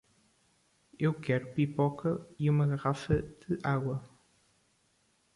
Eu 0.97 1.13
quero 1.13 1.51
pipoca 1.53 2.25
e 2.39 2.49
uma 2.49 2.65
garrafa 2.65 3.21
de 3.21 3.59
água! 3.63 4.03